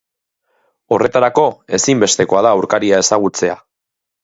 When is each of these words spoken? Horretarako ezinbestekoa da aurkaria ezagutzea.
Horretarako 0.95 1.43
ezinbestekoa 1.79 2.43
da 2.49 2.55
aurkaria 2.57 3.05
ezagutzea. 3.07 3.57